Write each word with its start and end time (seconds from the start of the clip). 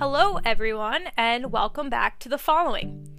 Hello, 0.00 0.38
everyone, 0.46 1.08
and 1.14 1.52
welcome 1.52 1.90
back 1.90 2.18
to 2.20 2.30
the 2.30 2.38
following. 2.38 3.18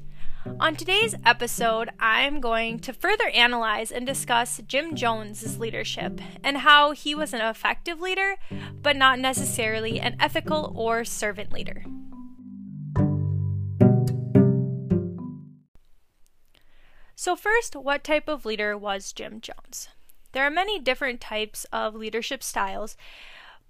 On 0.60 0.76
today's 0.76 1.14
episode, 1.24 1.92
I'm 2.00 2.42
going 2.42 2.80
to 2.80 2.92
further 2.92 3.28
analyze 3.36 3.92
and 3.92 4.04
discuss 4.04 4.60
Jim 4.66 4.96
Jones' 4.96 5.60
leadership 5.60 6.20
and 6.44 6.58
how 6.58 6.94
he 6.94 7.14
was 7.14 7.36
an 7.36 7.42
effective 7.42 8.02
leader, 8.02 8.38
but 8.82 8.96
not 8.96 9.20
necessarily 9.20 10.00
an 10.00 10.16
ethical 10.20 10.74
or 10.76 11.06
servant 11.06 11.54
leader. 11.54 11.86
So, 17.16 17.36
first, 17.36 17.76
what 17.76 18.04
type 18.04 18.28
of 18.28 18.44
leader 18.44 18.76
was 18.76 19.14
Jim 19.14 19.40
Jones? 19.40 19.88
There 20.32 20.48
are 20.48 20.50
many 20.50 20.80
different 20.80 21.22
types 21.22 21.66
of 21.72 21.94
leadership 21.94 22.42
styles, 22.42 22.98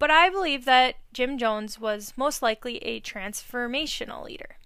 but 0.02 0.10
I 0.10 0.32
believe 0.32 0.66
that 0.66 0.96
Jim 1.14 1.38
Jones 1.38 1.80
was 1.80 2.14
most 2.18 2.42
likely 2.42 2.78
a 2.78 3.00
transformational 3.02 4.26
leader. 4.26 4.58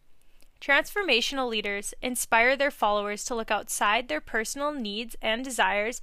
Transformational 0.62 1.50
leaders 1.50 1.94
inspire 2.02 2.56
their 2.56 2.72
followers 2.72 3.26
to 3.26 3.36
look 3.36 3.52
outside 3.52 4.08
their 4.08 4.22
personal 4.22 4.72
needs 4.72 5.18
and 5.22 5.44
desires 5.44 6.02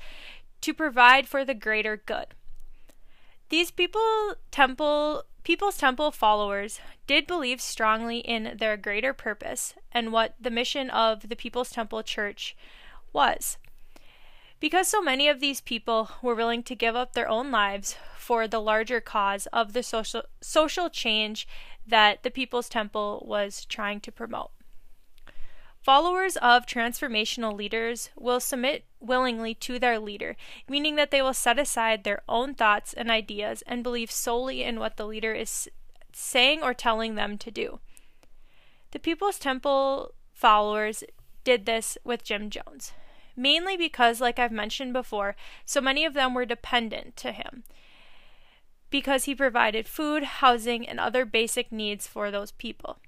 to 0.61 0.75
provide 0.75 1.27
for 1.27 1.47
the 1.47 1.55
greater 1.55 1.97
good. 1.97 2.27
These 3.49 3.71
people 3.71 4.35
temple 4.51 5.25
People's 5.45 5.79
Temple 5.79 6.11
followers 6.11 6.79
did 7.07 7.27
believe 7.27 7.63
strongly 7.63 8.19
in 8.19 8.59
their 8.59 8.77
greater 8.77 9.15
purpose 9.15 9.73
and 9.91 10.13
what 10.13 10.35
the 10.39 10.51
mission 10.51 10.91
of 10.91 11.31
the 11.31 11.37
People's 11.37 11.71
Temple 11.71 12.03
Church 12.03 12.55
was. 13.15 13.57
Because 14.63 14.87
so 14.87 15.03
many 15.03 15.27
of 15.27 15.41
these 15.41 15.61
people 15.61 16.09
were 16.23 16.37
willing 16.37 16.63
to 16.63 16.77
give 16.77 16.95
up 16.95 17.15
their 17.15 17.29
own 17.29 17.51
lives 17.51 17.97
for 18.17 18.47
the 18.47 18.61
larger 18.61 19.01
cause 19.01 19.47
of 19.47 19.73
the 19.73 19.83
social 19.83 20.23
social 20.41 20.89
change 20.89 21.49
that 21.85 22.23
the 22.23 22.31
People's 22.31 22.69
Temple 22.69 23.25
was 23.27 23.65
trying 23.65 23.99
to 24.03 24.13
promote. 24.13 24.53
Followers 25.81 26.37
of 26.37 26.65
transformational 26.65 27.57
leaders 27.57 28.11
will 28.15 28.39
submit 28.39 28.85
willingly 29.01 29.53
to 29.55 29.81
their 29.81 29.99
leader, 29.99 30.37
meaning 30.69 30.95
that 30.95 31.11
they 31.11 31.21
will 31.21 31.35
set 31.35 31.59
aside 31.59 32.05
their 32.05 32.23
own 32.29 32.55
thoughts 32.55 32.93
and 32.93 33.11
ideas 33.11 33.65
and 33.67 33.83
believe 33.83 34.13
solely 34.13 34.63
in 34.63 34.79
what 34.79 34.97
the 34.97 35.09
leader 35.09 35.33
is 35.33 35.69
saying 36.13 36.63
or 36.63 36.73
telling 36.73 37.17
them 37.17 37.37
to 37.37 37.51
do. 37.51 37.81
The 38.93 39.01
People's 39.01 39.41
Temple 39.41 40.15
followers 40.33 41.03
did 41.43 41.67
this 41.67 41.99
with 42.05 42.23
Jim 42.23 42.49
Jones 42.49 42.93
mainly 43.37 43.77
because, 43.77 44.21
like 44.21 44.39
I've 44.39 44.53
mentioned 44.53 44.93
before, 44.93 45.37
so 45.65 45.81
many 45.81 46.05
of 46.05 46.15
them 46.15 46.35
were 46.35 46.47
dependent 46.47 47.17
to 47.19 47.33
him 47.33 47.65
because 48.91 49.25
he 49.25 49.35
provided 49.35 49.89
food, 49.89 50.23
housing, 50.23 50.87
and 50.87 51.01
other 51.01 51.25
basic 51.25 51.73
needs 51.73 52.07
for 52.07 52.31
those 52.31 52.53
people. 52.53 52.99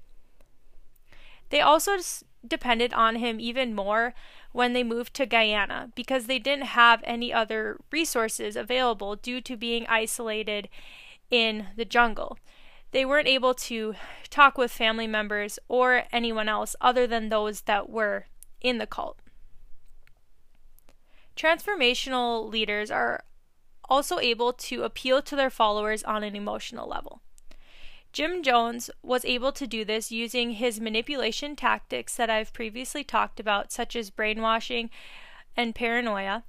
They 1.50 1.61
also 1.61 1.98
depended 2.47 2.92
on 2.95 3.17
him 3.17 3.39
even 3.39 3.75
more 3.75 4.14
when 4.52 4.72
they 4.72 4.83
moved 4.83 5.14
to 5.14 5.27
Guyana 5.27 5.91
because 5.95 6.27
they 6.27 6.39
didn't 6.39 6.67
have 6.67 7.00
any 7.05 7.33
other 7.33 7.78
resources 7.92 8.56
available 8.56 9.17
due 9.17 9.41
to 9.42 9.56
being 9.56 9.86
isolated 9.86 10.69
in 11.30 11.69
the 11.77 11.84
jungle. 11.84 12.39
They 12.92 13.05
weren't 13.05 13.28
able 13.28 13.55
to 13.55 13.95
talk 14.30 14.56
with 14.56 14.70
family 14.70 15.06
members 15.06 15.58
or 15.69 16.05
anyone 16.12 16.48
else 16.48 16.77
other 16.80 17.06
than 17.06 17.28
those 17.28 17.62
that 17.62 17.91
were 17.91 18.27
in 18.61 18.78
the 18.78 18.86
cult. 18.86 19.19
Transformational 21.36 22.50
leaders 22.50 22.90
are 22.90 23.24
also 23.88 24.18
able 24.18 24.52
to 24.52 24.82
appeal 24.82 25.20
to 25.22 25.36
their 25.36 25.50
followers 25.50 26.02
on 26.04 26.22
an 26.22 26.36
emotional 26.36 26.88
level. 26.88 27.20
Jim 28.12 28.44
Jones 28.44 28.90
was 29.02 29.24
able 29.24 29.50
to 29.50 29.66
do 29.66 29.84
this 29.84 30.12
using 30.12 30.52
his 30.52 30.80
manipulation 30.80 31.56
tactics 31.56 32.14
that 32.14 32.30
I've 32.30 32.52
previously 32.52 33.02
talked 33.02 33.40
about, 33.40 33.73
such 33.73 33.96
as 33.96 34.11
brainwashing 34.11 34.89
and 35.56 35.74
paranoia. 35.74 36.44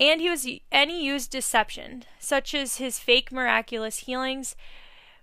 And 0.00 0.20
he 0.20 0.28
was 0.28 0.46
and 0.72 0.90
he 0.90 1.04
used 1.04 1.30
deception, 1.30 2.04
such 2.18 2.52
as 2.52 2.78
his 2.78 2.98
fake 2.98 3.30
miraculous 3.30 4.00
healings, 4.00 4.56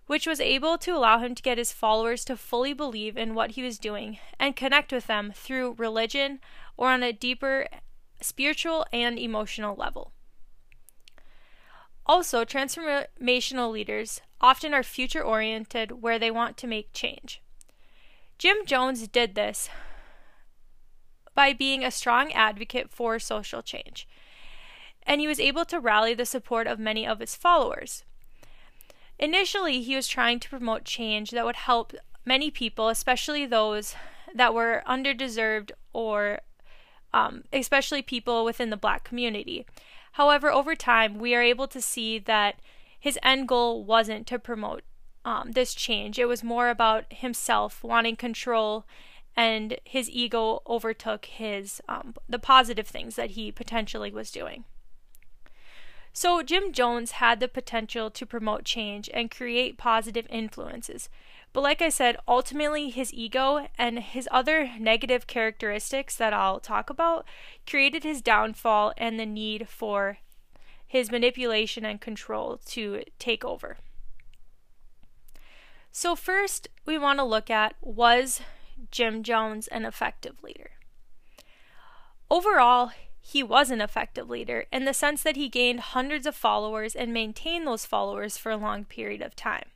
which 0.08 0.26
was 0.26 0.40
able 0.40 0.78
to 0.78 0.92
allow 0.92 1.20
him 1.20 1.36
to 1.36 1.44
get 1.44 1.58
his 1.58 1.74
followers 1.74 2.24
to 2.26 2.38
fully 2.38 2.74
believe 2.74 3.18
in 3.18 3.36
what 3.36 3.52
he 3.52 3.64
was 3.64 3.78
doing 3.78 4.20
and 4.40 4.56
connect 4.56 4.94
with 4.94 5.08
them 5.08 5.34
through 5.36 5.76
religion 5.78 6.40
or 6.78 6.90
on 6.90 7.04
a 7.04 7.14
deeper 7.14 7.68
spiritual 8.24 8.86
and 8.92 9.20
emotional 9.20 9.76
level. 9.76 10.14
Also, 12.06 12.44
transformational 12.44 13.72
leaders 13.72 14.22
often 14.42 14.74
are 14.74 14.84
future 14.84 15.24
oriented 15.24 16.02
where 16.02 16.20
they 16.20 16.30
want 16.30 16.58
to 16.58 16.68
make 16.68 16.92
change. 16.94 17.42
Jim 18.38 18.58
Jones 18.66 19.08
did 19.08 19.36
this 19.36 19.70
by 21.34 21.54
being 21.54 21.84
a 21.84 21.92
strong 21.92 22.32
advocate 22.34 22.90
for 22.92 23.20
social 23.20 23.62
change, 23.62 24.08
and 25.04 25.22
he 25.22 25.28
was 25.28 25.40
able 25.40 25.66
to 25.66 25.80
rally 25.80 26.14
the 26.14 26.26
support 26.26 26.68
of 26.68 26.78
many 26.78 27.08
of 27.08 27.20
his 27.20 27.36
followers. 27.36 28.04
Initially, 29.18 29.82
he 29.82 29.96
was 29.96 30.08
trying 30.08 30.40
to 30.42 30.50
promote 30.50 30.84
change 30.84 31.32
that 31.32 31.46
would 31.46 31.56
help 31.56 31.94
many 32.26 32.52
people, 32.52 32.90
especially 32.90 33.46
those 33.46 33.96
that 34.36 34.54
were 34.54 34.84
underdeserved 34.88 35.72
or 35.94 36.40
um, 37.14 37.44
especially 37.54 38.02
people 38.02 38.44
within 38.44 38.70
the 38.70 38.78
black 38.78 39.04
community. 39.04 39.66
However, 40.14 40.52
over 40.52 40.76
time, 40.76 41.20
we 41.20 41.34
are 41.36 41.42
able 41.42 41.68
to 41.68 41.82
see 41.82 42.20
that 42.20 42.56
his 43.00 43.20
end 43.24 43.48
goal 43.48 43.84
wasn't 43.84 44.28
to 44.28 44.40
promote 44.40 44.84
um, 45.26 45.52
this 45.52 45.74
change. 45.74 46.20
It 46.20 46.26
was 46.26 46.44
more 46.44 46.70
about 46.70 47.06
himself 47.12 47.84
wanting 47.84 48.16
control, 48.16 48.86
and 49.36 49.78
his 49.84 50.10
ego 50.10 50.62
overtook 50.68 51.26
his 51.26 51.82
um, 51.88 52.16
the 52.30 52.40
positive 52.40 52.88
things 52.88 53.16
that 53.16 53.32
he 53.32 53.52
potentially 53.52 54.12
was 54.12 54.32
doing. 54.32 54.66
So 56.16 56.44
Jim 56.44 56.72
Jones 56.72 57.14
had 57.14 57.40
the 57.40 57.48
potential 57.48 58.12
to 58.12 58.26
promote 58.26 58.66
change 58.66 59.10
and 59.14 59.32
create 59.32 59.80
positive 59.80 60.28
influences, 60.30 61.10
but 61.54 61.62
like 61.62 61.84
I 61.84 61.90
said, 61.90 62.18
ultimately 62.28 62.90
his 62.90 63.14
ego 63.14 63.68
and 63.78 64.00
his 64.00 64.28
other 64.32 64.72
negative 64.80 65.28
characteristics 65.28 66.16
that 66.16 66.34
I'll 66.34 66.60
talk 66.60 66.90
about 66.90 67.26
created 67.68 68.04
his 68.04 68.24
downfall 68.24 68.94
and 68.98 69.20
the 69.20 69.26
need 69.28 69.70
for 69.70 70.18
his 70.86 71.12
manipulation 71.12 71.86
and 71.86 72.02
control 72.02 72.60
to 72.66 73.04
take 73.20 73.46
over. 73.46 73.78
So, 75.92 76.16
first, 76.16 76.68
we 76.88 76.98
want 76.98 77.20
to 77.20 77.24
look 77.24 77.52
at 77.52 77.76
was 77.80 78.42
Jim 78.90 79.22
Jones 79.22 79.68
an 79.68 79.86
effective 79.86 80.42
leader? 80.42 80.72
Overall, 82.32 82.92
he 83.22 83.44
was 83.44 83.70
an 83.70 83.80
effective 83.80 84.28
leader 84.28 84.66
in 84.72 84.86
the 84.86 84.94
sense 84.94 85.22
that 85.22 85.36
he 85.36 85.50
gained 85.50 85.82
hundreds 85.82 86.26
of 86.26 86.36
followers 86.36 86.96
and 86.96 87.14
maintained 87.14 87.68
those 87.68 87.86
followers 87.86 88.40
for 88.40 88.52
a 88.52 88.58
long 88.58 88.86
period 88.86 89.22
of 89.22 89.36
time 89.36 89.70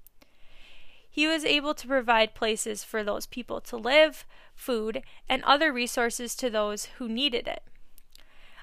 he 1.18 1.26
was 1.26 1.44
able 1.44 1.74
to 1.74 1.88
provide 1.88 2.36
places 2.36 2.84
for 2.84 3.04
those 3.04 3.26
people 3.26 3.60
to 3.60 3.76
live, 3.76 4.24
food, 4.54 5.02
and 5.28 5.44
other 5.46 5.74
resources 5.74 6.36
to 6.36 6.48
those 6.48 6.86
who 7.00 7.10
needed 7.10 7.48
it. 7.48 7.64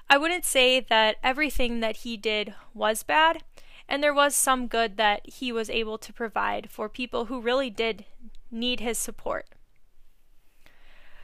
I 0.09 0.17
wouldn't 0.17 0.45
say 0.45 0.79
that 0.79 1.17
everything 1.21 1.81
that 1.81 1.97
he 1.97 2.15
did 2.15 2.55
was 2.73 3.03
bad, 3.03 3.43
and 3.89 4.01
there 4.01 4.13
was 4.13 4.37
some 4.37 4.67
good 4.67 4.95
that 4.95 5.27
he 5.27 5.51
was 5.51 5.69
able 5.69 5.97
to 5.97 6.13
provide 6.13 6.69
for 6.69 6.87
people 6.87 7.25
who 7.25 7.41
really 7.41 7.69
did 7.69 8.05
need 8.49 8.79
his 8.79 8.97
support. 8.97 9.47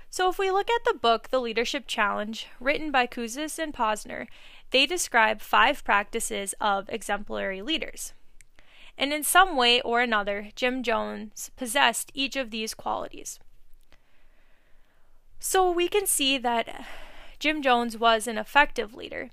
So, 0.09 0.29
if 0.29 0.37
we 0.37 0.51
look 0.51 0.69
at 0.69 0.83
the 0.83 0.99
book, 0.99 1.29
The 1.29 1.39
Leadership 1.39 1.85
Challenge, 1.87 2.47
written 2.59 2.91
by 2.91 3.07
Kouzes 3.07 3.57
and 3.57 3.73
Posner, 3.73 4.27
they 4.71 4.85
describe 4.85 5.39
five 5.39 5.85
practices 5.85 6.53
of 6.59 6.89
exemplary 6.89 7.61
leaders 7.61 8.11
and 9.01 9.11
in 9.11 9.23
some 9.23 9.57
way 9.57 9.81
or 9.81 9.99
another, 9.99 10.49
Jim 10.55 10.83
Jones 10.83 11.49
possessed 11.57 12.11
each 12.13 12.35
of 12.35 12.51
these 12.51 12.75
qualities. 12.75 13.39
So 15.39 15.71
we 15.71 15.87
can 15.87 16.05
see 16.05 16.37
that 16.37 16.85
Jim 17.39 17.63
Jones 17.63 17.97
was 17.97 18.27
an 18.27 18.37
effective 18.37 18.93
leader. 18.93 19.31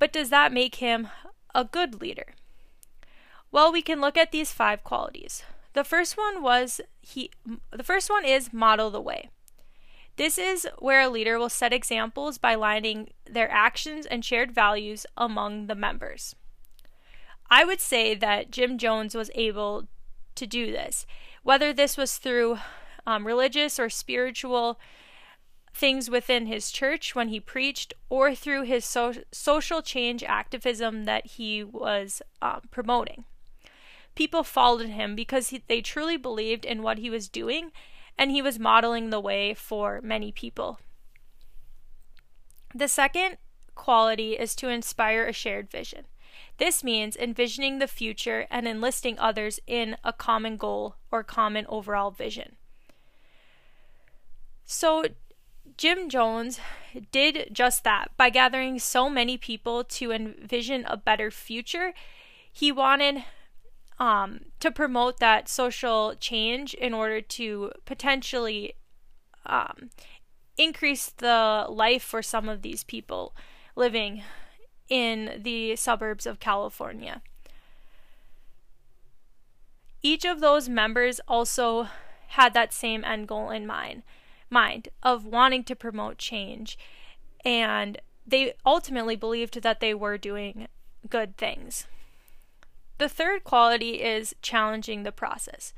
But 0.00 0.12
does 0.12 0.28
that 0.30 0.52
make 0.52 0.74
him 0.76 1.06
a 1.54 1.64
good 1.64 2.00
leader? 2.00 2.34
Well, 3.52 3.70
we 3.70 3.80
can 3.80 4.00
look 4.00 4.18
at 4.18 4.32
these 4.32 4.50
five 4.50 4.82
qualities. 4.82 5.44
The 5.74 5.84
first 5.84 6.16
one 6.16 6.42
was 6.42 6.80
he 7.00 7.30
the 7.70 7.84
first 7.84 8.10
one 8.10 8.24
is 8.24 8.52
model 8.52 8.90
the 8.90 9.00
way. 9.00 9.30
This 10.16 10.36
is 10.36 10.66
where 10.80 11.02
a 11.02 11.08
leader 11.08 11.38
will 11.38 11.48
set 11.48 11.72
examples 11.72 12.38
by 12.38 12.56
lining 12.56 13.10
their 13.24 13.50
actions 13.52 14.04
and 14.04 14.24
shared 14.24 14.50
values 14.50 15.06
among 15.16 15.68
the 15.68 15.76
members. 15.76 16.34
I 17.54 17.64
would 17.64 17.80
say 17.80 18.16
that 18.16 18.50
Jim 18.50 18.78
Jones 18.78 19.14
was 19.14 19.30
able 19.36 19.86
to 20.34 20.44
do 20.44 20.72
this, 20.72 21.06
whether 21.44 21.72
this 21.72 21.96
was 21.96 22.18
through 22.18 22.58
um, 23.06 23.24
religious 23.24 23.78
or 23.78 23.88
spiritual 23.88 24.80
things 25.72 26.10
within 26.10 26.46
his 26.46 26.72
church 26.72 27.14
when 27.14 27.28
he 27.28 27.38
preached, 27.38 27.94
or 28.08 28.34
through 28.34 28.62
his 28.62 28.84
so- 28.84 29.22
social 29.30 29.82
change 29.82 30.24
activism 30.24 31.04
that 31.04 31.26
he 31.26 31.62
was 31.62 32.22
um, 32.42 32.62
promoting. 32.72 33.24
people 34.14 34.42
followed 34.44 34.88
him 34.88 35.14
because 35.14 35.50
he, 35.50 35.62
they 35.68 35.80
truly 35.80 36.16
believed 36.16 36.64
in 36.64 36.82
what 36.82 36.98
he 36.98 37.10
was 37.10 37.28
doing 37.28 37.70
and 38.16 38.30
he 38.30 38.42
was 38.42 38.58
modeling 38.58 39.10
the 39.10 39.20
way 39.20 39.54
for 39.54 40.00
many 40.02 40.30
people. 40.32 40.78
The 42.74 42.88
second 42.88 43.36
quality 43.74 44.32
is 44.34 44.54
to 44.56 44.68
inspire 44.68 45.26
a 45.26 45.32
shared 45.32 45.70
vision. 45.70 46.06
This 46.58 46.84
means 46.84 47.16
envisioning 47.16 47.78
the 47.78 47.88
future 47.88 48.46
and 48.50 48.68
enlisting 48.68 49.18
others 49.18 49.60
in 49.66 49.96
a 50.04 50.12
common 50.12 50.56
goal 50.56 50.96
or 51.10 51.22
common 51.22 51.66
overall 51.68 52.10
vision. 52.10 52.56
So, 54.64 55.04
Jim 55.76 56.08
Jones 56.08 56.60
did 57.10 57.48
just 57.52 57.84
that 57.84 58.10
by 58.16 58.30
gathering 58.30 58.78
so 58.78 59.10
many 59.10 59.36
people 59.36 59.82
to 59.84 60.12
envision 60.12 60.84
a 60.86 60.96
better 60.96 61.30
future. 61.30 61.92
He 62.52 62.70
wanted 62.70 63.24
um, 63.98 64.46
to 64.60 64.70
promote 64.70 65.18
that 65.18 65.48
social 65.48 66.14
change 66.18 66.74
in 66.74 66.94
order 66.94 67.20
to 67.20 67.72
potentially 67.84 68.74
um, 69.46 69.90
increase 70.56 71.10
the 71.10 71.66
life 71.68 72.02
for 72.02 72.22
some 72.22 72.48
of 72.48 72.62
these 72.62 72.84
people 72.84 73.34
living 73.74 74.22
in 74.88 75.40
the 75.42 75.76
suburbs 75.76 76.26
of 76.26 76.40
California. 76.40 77.22
Each 80.02 80.24
of 80.24 80.40
those 80.40 80.68
members 80.68 81.20
also 81.26 81.88
had 82.28 82.52
that 82.54 82.72
same 82.72 83.04
end 83.04 83.26
goal 83.26 83.50
in 83.50 83.66
mind, 83.66 84.02
mind 84.50 84.88
of 85.02 85.24
wanting 85.24 85.64
to 85.64 85.74
promote 85.74 86.18
change 86.18 86.78
and 87.44 87.98
they 88.26 88.54
ultimately 88.64 89.16
believed 89.16 89.62
that 89.62 89.80
they 89.80 89.94
were 89.94 90.16
doing 90.16 90.68
good 91.08 91.36
things. 91.36 91.86
The 92.98 93.08
third 93.08 93.44
quality 93.44 94.02
is 94.02 94.34
challenging 94.40 95.02
the 95.02 95.12
process. 95.12 95.72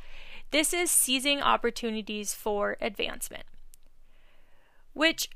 This 0.50 0.72
is 0.72 0.90
seizing 0.90 1.42
opportunities 1.42 2.34
for 2.34 2.76
advancement, 2.80 3.44
which 4.92 5.28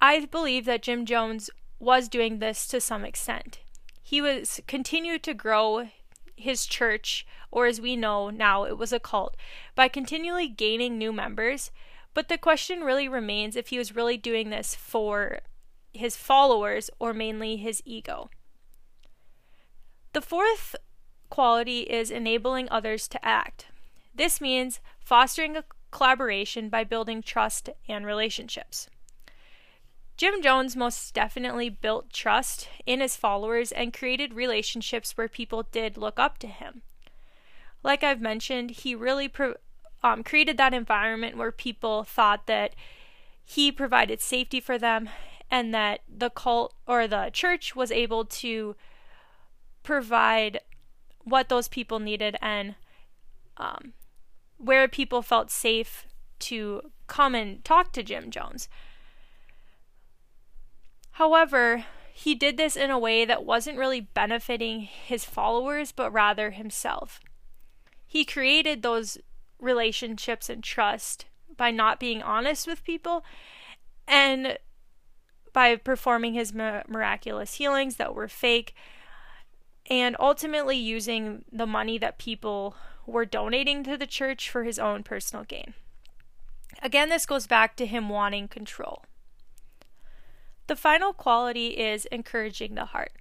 I 0.00 0.24
believe 0.26 0.64
that 0.64 0.82
Jim 0.82 1.06
Jones 1.06 1.50
was 1.84 2.08
doing 2.08 2.38
this 2.38 2.66
to 2.68 2.80
some 2.80 3.04
extent. 3.04 3.60
He 4.02 4.20
was 4.20 4.60
continued 4.66 5.22
to 5.24 5.34
grow 5.34 5.88
his 6.36 6.66
church, 6.66 7.26
or 7.50 7.66
as 7.66 7.80
we 7.80 7.96
know 7.96 8.30
now, 8.30 8.64
it 8.64 8.76
was 8.76 8.92
a 8.92 9.00
cult, 9.00 9.36
by 9.74 9.88
continually 9.88 10.48
gaining 10.48 10.98
new 10.98 11.12
members. 11.12 11.70
But 12.12 12.28
the 12.28 12.38
question 12.38 12.82
really 12.82 13.08
remains 13.08 13.56
if 13.56 13.68
he 13.68 13.78
was 13.78 13.94
really 13.94 14.16
doing 14.16 14.50
this 14.50 14.74
for 14.74 15.40
his 15.92 16.16
followers 16.16 16.90
or 16.98 17.12
mainly 17.12 17.56
his 17.56 17.82
ego. 17.84 18.30
The 20.12 20.20
fourth 20.20 20.76
quality 21.30 21.80
is 21.80 22.10
enabling 22.10 22.68
others 22.70 23.08
to 23.08 23.24
act. 23.24 23.66
This 24.14 24.40
means 24.40 24.80
fostering 25.00 25.56
a 25.56 25.64
collaboration 25.90 26.68
by 26.68 26.84
building 26.84 27.22
trust 27.22 27.68
and 27.88 28.06
relationships. 28.06 28.88
Jim 30.16 30.40
Jones 30.42 30.76
most 30.76 31.12
definitely 31.12 31.68
built 31.68 32.12
trust 32.12 32.68
in 32.86 33.00
his 33.00 33.16
followers 33.16 33.72
and 33.72 33.92
created 33.92 34.34
relationships 34.34 35.16
where 35.16 35.28
people 35.28 35.66
did 35.72 35.96
look 35.96 36.18
up 36.18 36.38
to 36.38 36.46
him. 36.46 36.82
Like 37.82 38.04
I've 38.04 38.20
mentioned, 38.20 38.70
he 38.70 38.94
really 38.94 39.28
pro- 39.28 39.56
um, 40.02 40.22
created 40.22 40.56
that 40.56 40.74
environment 40.74 41.36
where 41.36 41.50
people 41.50 42.04
thought 42.04 42.46
that 42.46 42.74
he 43.44 43.72
provided 43.72 44.20
safety 44.20 44.60
for 44.60 44.78
them 44.78 45.08
and 45.50 45.74
that 45.74 46.00
the 46.08 46.30
cult 46.30 46.74
or 46.86 47.06
the 47.06 47.30
church 47.32 47.74
was 47.74 47.90
able 47.90 48.24
to 48.24 48.76
provide 49.82 50.60
what 51.24 51.48
those 51.48 51.68
people 51.68 51.98
needed 51.98 52.36
and 52.40 52.74
um, 53.56 53.92
where 54.58 54.88
people 54.88 55.22
felt 55.22 55.50
safe 55.50 56.06
to 56.38 56.80
come 57.06 57.34
and 57.34 57.64
talk 57.64 57.92
to 57.92 58.02
Jim 58.02 58.30
Jones. 58.30 58.68
However, 61.14 61.84
he 62.12 62.34
did 62.34 62.56
this 62.56 62.76
in 62.76 62.90
a 62.90 62.98
way 62.98 63.24
that 63.24 63.44
wasn't 63.44 63.78
really 63.78 64.00
benefiting 64.00 64.80
his 64.80 65.24
followers, 65.24 65.92
but 65.92 66.12
rather 66.12 66.50
himself. 66.50 67.20
He 68.06 68.24
created 68.24 68.82
those 68.82 69.18
relationships 69.60 70.50
and 70.50 70.62
trust 70.62 71.26
by 71.56 71.70
not 71.70 72.00
being 72.00 72.20
honest 72.20 72.66
with 72.66 72.82
people 72.82 73.24
and 74.08 74.58
by 75.52 75.76
performing 75.76 76.34
his 76.34 76.52
miraculous 76.52 77.54
healings 77.54 77.94
that 77.94 78.14
were 78.14 78.26
fake 78.26 78.74
and 79.88 80.16
ultimately 80.18 80.76
using 80.76 81.44
the 81.52 81.66
money 81.66 81.96
that 81.96 82.18
people 82.18 82.74
were 83.06 83.24
donating 83.24 83.84
to 83.84 83.96
the 83.96 84.06
church 84.06 84.50
for 84.50 84.64
his 84.64 84.80
own 84.80 85.04
personal 85.04 85.44
gain. 85.44 85.74
Again, 86.82 87.08
this 87.08 87.24
goes 87.24 87.46
back 87.46 87.76
to 87.76 87.86
him 87.86 88.08
wanting 88.08 88.48
control. 88.48 89.04
The 90.66 90.76
final 90.76 91.12
quality 91.12 91.68
is 91.68 92.06
encouraging 92.06 92.74
the 92.74 92.86
heart. 92.86 93.12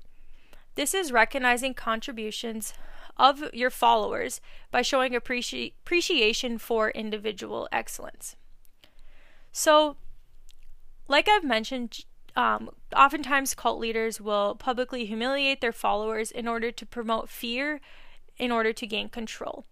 This 0.75 0.93
is 0.93 1.11
recognizing 1.11 1.73
contributions 1.73 2.73
of 3.17 3.43
your 3.53 3.69
followers 3.69 4.41
by 4.71 4.81
showing 4.81 5.13
appreci- 5.13 5.73
appreciation 5.83 6.57
for 6.57 6.89
individual 6.91 7.67
excellence. 7.71 8.35
So, 9.51 9.97
like 11.07 11.29
I've 11.29 11.43
mentioned, 11.43 12.05
um, 12.35 12.71
oftentimes 12.95 13.53
cult 13.53 13.79
leaders 13.79 14.19
will 14.19 14.55
publicly 14.55 15.05
humiliate 15.05 15.61
their 15.61 15.71
followers 15.71 16.31
in 16.31 16.47
order 16.47 16.71
to 16.71 16.85
promote 16.85 17.29
fear 17.29 17.79
in 18.37 18.51
order 18.51 18.73
to 18.73 18.87
gain 18.87 19.09
control. 19.09 19.65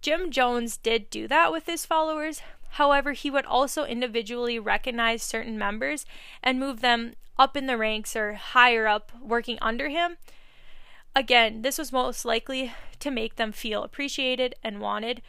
Jim 0.00 0.30
Jones 0.30 0.76
did 0.76 1.10
do 1.10 1.26
that 1.28 1.50
with 1.50 1.66
his 1.66 1.84
followers. 1.84 2.42
However, 2.76 3.12
he 3.12 3.30
would 3.30 3.44
also 3.44 3.84
individually 3.84 4.58
recognize 4.58 5.22
certain 5.22 5.58
members 5.58 6.06
and 6.42 6.58
move 6.58 6.80
them 6.80 7.14
up 7.38 7.54
in 7.54 7.66
the 7.66 7.76
ranks 7.76 8.16
or 8.16 8.34
higher 8.34 8.86
up, 8.86 9.12
working 9.20 9.58
under 9.60 9.90
him. 9.90 10.16
Again, 11.14 11.60
this 11.60 11.76
was 11.76 11.92
most 11.92 12.24
likely 12.24 12.72
to 13.00 13.10
make 13.10 13.36
them 13.36 13.52
feel 13.52 13.82
appreciated 13.82 14.54
and 14.62 14.80
wanted, 14.80 15.20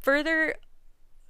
further 0.00 0.56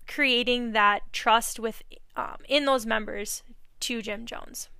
creating 0.06 0.72
that 0.72 1.12
trust 1.12 1.60
with 1.60 1.82
um, 2.16 2.38
in 2.48 2.64
those 2.64 2.86
members 2.86 3.42
to 3.80 4.00
Jim 4.00 4.24
Jones. 4.24 4.70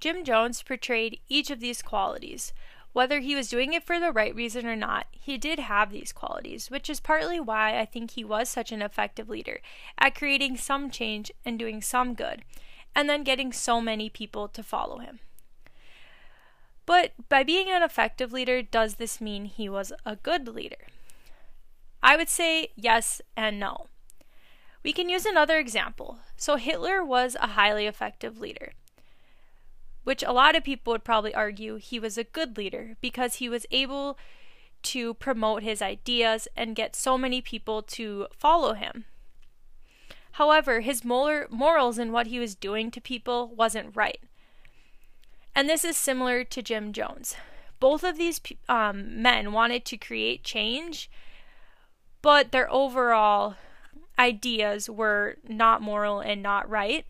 Jim 0.00 0.24
Jones 0.24 0.64
portrayed 0.64 1.20
each 1.28 1.48
of 1.48 1.60
these 1.60 1.80
qualities. 1.80 2.52
Whether 2.92 3.20
he 3.20 3.34
was 3.34 3.48
doing 3.48 3.72
it 3.72 3.84
for 3.84 3.98
the 3.98 4.12
right 4.12 4.34
reason 4.34 4.66
or 4.66 4.76
not, 4.76 5.06
he 5.10 5.38
did 5.38 5.58
have 5.58 5.90
these 5.90 6.12
qualities, 6.12 6.70
which 6.70 6.90
is 6.90 7.00
partly 7.00 7.40
why 7.40 7.78
I 7.78 7.86
think 7.86 8.10
he 8.10 8.24
was 8.24 8.48
such 8.48 8.70
an 8.70 8.82
effective 8.82 9.28
leader 9.28 9.60
at 9.98 10.14
creating 10.14 10.58
some 10.58 10.90
change 10.90 11.32
and 11.44 11.58
doing 11.58 11.80
some 11.80 12.14
good, 12.14 12.44
and 12.94 13.08
then 13.08 13.24
getting 13.24 13.52
so 13.52 13.80
many 13.80 14.10
people 14.10 14.46
to 14.48 14.62
follow 14.62 14.98
him. 14.98 15.20
But 16.84 17.12
by 17.28 17.42
being 17.42 17.70
an 17.70 17.82
effective 17.82 18.32
leader, 18.32 18.60
does 18.60 18.96
this 18.96 19.20
mean 19.20 19.46
he 19.46 19.68
was 19.68 19.92
a 20.04 20.16
good 20.16 20.48
leader? 20.48 20.86
I 22.02 22.16
would 22.16 22.28
say 22.28 22.72
yes 22.74 23.22
and 23.36 23.58
no. 23.58 23.86
We 24.82 24.92
can 24.92 25.08
use 25.08 25.24
another 25.24 25.58
example. 25.58 26.18
So, 26.36 26.56
Hitler 26.56 27.04
was 27.04 27.36
a 27.36 27.48
highly 27.48 27.86
effective 27.86 28.40
leader, 28.40 28.72
which 30.04 30.22
a 30.22 30.32
lot 30.32 30.56
of 30.56 30.64
people 30.64 30.92
would 30.92 31.04
probably 31.04 31.34
argue 31.34 31.76
he 31.76 31.98
was 31.98 32.18
a 32.18 32.24
good 32.24 32.56
leader 32.56 32.96
because 33.00 33.36
he 33.36 33.48
was 33.48 33.66
able 33.70 34.18
to 34.82 35.14
promote 35.14 35.62
his 35.62 35.80
ideas 35.80 36.48
and 36.56 36.76
get 36.76 36.96
so 36.96 37.16
many 37.16 37.40
people 37.40 37.82
to 37.82 38.26
follow 38.36 38.74
him. 38.74 39.04
However, 40.32 40.80
his 40.80 41.04
morals 41.04 41.98
and 41.98 42.12
what 42.12 42.26
he 42.26 42.38
was 42.38 42.54
doing 42.54 42.90
to 42.90 43.00
people 43.00 43.48
wasn't 43.54 43.94
right. 43.94 44.20
And 45.54 45.68
this 45.68 45.84
is 45.84 45.96
similar 45.96 46.42
to 46.44 46.62
Jim 46.62 46.92
Jones. 46.92 47.36
Both 47.78 48.02
of 48.02 48.16
these 48.16 48.40
um, 48.68 49.20
men 49.22 49.52
wanted 49.52 49.84
to 49.86 49.96
create 49.96 50.42
change, 50.42 51.10
but 52.22 52.50
their 52.50 52.72
overall 52.72 53.56
ideas 54.18 54.88
were 54.88 55.36
not 55.46 55.82
moral 55.82 56.20
and 56.20 56.42
not 56.42 56.68
right, 56.68 57.04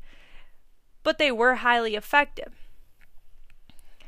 but 1.03 1.19
they 1.19 1.31
were 1.31 1.57
highly 1.57 1.95
effective. 1.95 2.62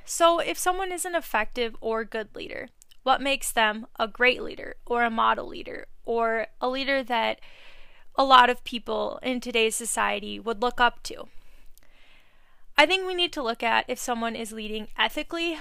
So, 0.05 0.39
if 0.39 0.59
someone 0.59 0.93
is 0.93 1.05
an 1.05 1.15
effective 1.15 1.77
or 1.81 2.05
good 2.05 2.35
leader, 2.35 2.69
what 3.03 3.21
makes 3.21 3.51
them 3.51 3.87
a 3.99 4.07
great 4.07 4.43
leader 4.43 4.77
or 4.87 5.03
a 5.03 5.11
model 5.11 5.47
leader 5.47 5.87
or 6.05 6.49
a 6.61 6.69
leader 6.69 7.03
that 7.03 7.41
a 8.17 8.25
lot 8.25 8.51
of 8.51 8.65
people 8.65 9.19
in 9.23 9.41
today's 9.41 9.77
society 9.77 10.39
would 10.39 10.63
look 10.63 10.81
up 10.81 11.03
to? 11.05 11.29
I 12.77 12.87
think 12.87 13.07
we 13.07 13.15
need 13.15 13.33
to 13.35 13.43
look 13.43 13.63
at 13.63 13.85
if 13.89 13.99
someone 13.99 14.37
is 14.37 14.53
leading 14.53 14.89
ethically 14.99 15.59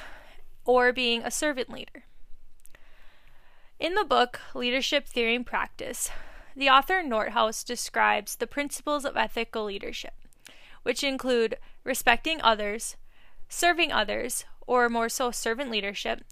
or 0.65 0.91
being 0.91 1.21
a 1.21 1.31
servant 1.31 1.69
leader. 1.69 2.03
In 3.79 3.95
the 3.95 4.05
book 4.05 4.39
Leadership 4.53 5.07
Theory 5.07 5.35
and 5.35 5.45
Practice, 5.45 6.09
the 6.55 6.69
author 6.69 7.01
Northouse 7.03 7.63
describes 7.63 8.35
the 8.35 8.47
principles 8.47 9.05
of 9.05 9.17
ethical 9.17 9.65
leadership, 9.65 10.13
which 10.83 11.03
include 11.03 11.57
respecting 11.83 12.41
others, 12.41 12.95
serving 13.53 13.91
others, 13.91 14.45
or 14.65 14.89
more 14.89 15.07
so 15.07 15.29
servant 15.29 15.69
leadership, 15.69 16.23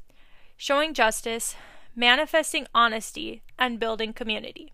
showing 0.58 0.94
justice, 0.94 1.56
manifesting 1.96 2.66
honesty, 2.74 3.44
and 3.60 3.80
building 3.80 4.12
community. 4.12 4.74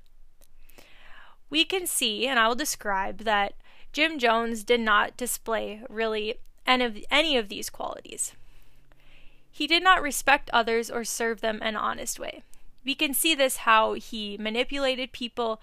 We 1.49 1.65
can 1.65 1.85
see, 1.85 2.25
and 2.25 2.39
I 2.39 2.47
will 2.47 2.55
describe, 2.55 3.19
that 3.19 3.53
Jim 3.91 4.17
Jones 4.17 4.63
did 4.63 4.79
not 4.79 5.17
display 5.17 5.81
really 5.89 6.35
any 6.65 6.85
of, 6.85 6.97
any 7.11 7.37
of 7.37 7.49
these 7.49 7.69
qualities. 7.69 8.33
He 9.51 9.67
did 9.67 9.83
not 9.83 10.01
respect 10.01 10.49
others 10.53 10.89
or 10.89 11.03
serve 11.03 11.41
them 11.41 11.59
an 11.61 11.75
honest 11.75 12.19
way. 12.19 12.43
We 12.85 12.95
can 12.95 13.13
see 13.13 13.35
this 13.35 13.57
how 13.57 13.93
he 13.93 14.37
manipulated 14.37 15.11
people, 15.11 15.59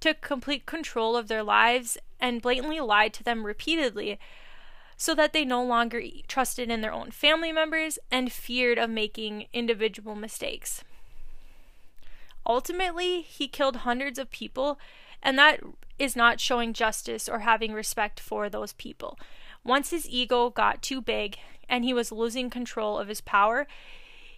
took 0.00 0.20
complete 0.20 0.66
control 0.66 1.16
of 1.16 1.26
their 1.26 1.42
lives, 1.42 1.98
and 2.20 2.42
blatantly 2.42 2.78
lied 2.78 3.12
to 3.14 3.24
them 3.24 3.44
repeatedly 3.44 4.18
so 5.00 5.14
that 5.14 5.32
they 5.32 5.44
no 5.44 5.62
longer 5.62 6.02
trusted 6.26 6.70
in 6.70 6.80
their 6.80 6.92
own 6.92 7.12
family 7.12 7.52
members 7.52 8.00
and 8.10 8.32
feared 8.32 8.78
of 8.78 8.90
making 8.90 9.46
individual 9.52 10.16
mistakes. 10.16 10.82
Ultimately, 12.44 13.22
he 13.22 13.46
killed 13.46 13.76
hundreds 13.76 14.18
of 14.18 14.30
people, 14.30 14.78
and 15.22 15.38
that 15.38 15.60
is 16.00 16.16
not 16.16 16.40
showing 16.40 16.72
justice 16.72 17.28
or 17.28 17.40
having 17.40 17.72
respect 17.72 18.18
for 18.18 18.50
those 18.50 18.72
people. 18.72 19.16
Once 19.64 19.90
his 19.90 20.08
ego 20.08 20.50
got 20.50 20.82
too 20.82 21.00
big 21.00 21.36
and 21.68 21.84
he 21.84 21.94
was 21.94 22.10
losing 22.10 22.50
control 22.50 22.98
of 22.98 23.08
his 23.08 23.20
power, 23.20 23.68